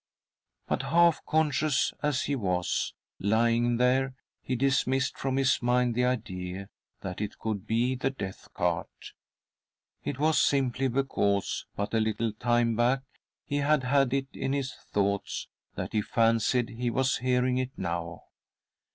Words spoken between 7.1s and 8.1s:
it could be the